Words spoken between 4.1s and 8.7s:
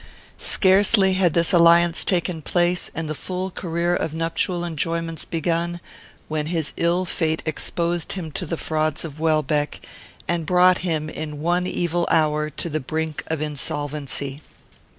nuptial enjoyments begun, when his ill fate exposed him to the